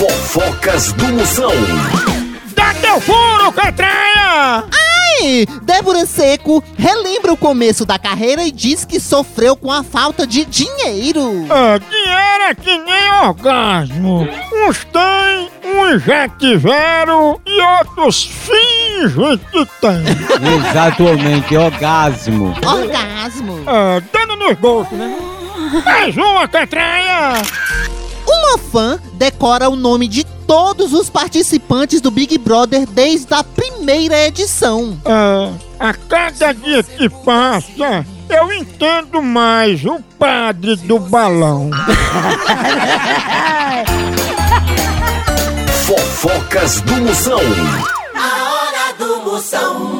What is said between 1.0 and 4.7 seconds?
Moção. Dá teu furo, Catraia!